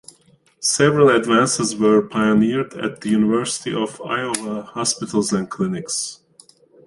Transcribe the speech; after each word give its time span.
Several 0.59 1.09
advances 1.09 1.75
were 1.75 2.01
pioneered 2.01 2.73
at 2.73 3.01
the 3.01 3.09
University 3.09 3.71
of 3.71 4.01
Iowa 4.01 4.63
Hospitals 4.63 5.31
and 5.31 5.47
Clinics. 5.47 6.21